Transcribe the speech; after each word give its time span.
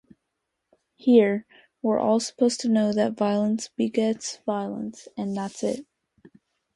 Here, 0.95 1.45
we're 1.83 1.99
all 1.99 2.19
supposed 2.19 2.59
to 2.61 2.69
know 2.69 2.91
that 2.91 3.15
violence 3.15 3.67
begets 3.77 4.37
violence, 4.47 5.07
and 5.15 5.37
that's 5.37 5.61
it. 5.61 5.85